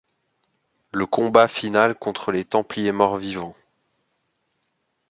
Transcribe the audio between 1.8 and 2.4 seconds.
contre